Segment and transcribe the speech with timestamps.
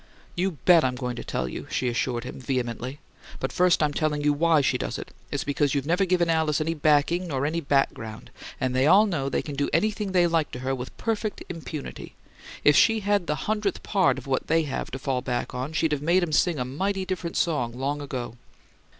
[0.33, 2.97] "You BET I'm going to tell you," she assured him, vehemently.
[3.39, 5.11] "But first I'm telling WHY she does it.
[5.29, 9.29] It's because you've never given Alice any backing nor any background, and they all know
[9.29, 12.15] they can do anything they like to her with perfect impunity.
[12.63, 15.91] If she had the hundredth part of what THEY have to fall back on she'd
[15.91, 18.37] have made 'em sing a mighty different song long ago!"